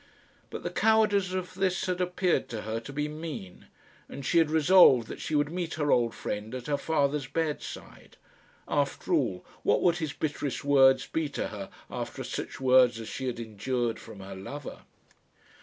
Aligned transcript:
But 0.49 0.63
the 0.63 0.71
cowardice 0.71 1.31
of 1.33 1.53
this 1.53 1.85
had 1.85 2.01
appeared 2.01 2.49
to 2.49 2.61
her 2.63 2.79
to 2.79 2.91
be 2.91 3.07
mean, 3.07 3.67
and 4.09 4.25
she 4.25 4.39
had 4.39 4.49
resolved 4.49 5.07
that 5.09 5.21
she 5.21 5.35
would 5.35 5.51
meet 5.51 5.75
her 5.75 5.91
old 5.91 6.15
friend 6.15 6.55
at 6.55 6.65
her 6.65 6.75
father's 6.75 7.27
bedside. 7.27 8.17
After 8.67 9.13
all, 9.13 9.45
what 9.61 9.83
would 9.83 9.97
his 9.97 10.11
bitterest 10.13 10.63
words 10.65 11.05
be 11.05 11.29
to 11.29 11.49
her 11.49 11.69
after 11.87 12.23
such 12.23 12.59
words 12.59 12.99
as 12.99 13.09
she 13.09 13.27
had 13.27 13.39
endured 13.39 13.99
from 13.99 14.21
her 14.21 14.35
lover? 14.35 14.79